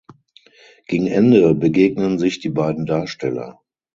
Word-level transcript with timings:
Gegen 0.87 1.05
Ende 1.05 1.53
begegnen 1.53 2.17
sich 2.17 2.39
die 2.39 2.49
beiden 2.49 2.87
Darsteller. 2.87 3.61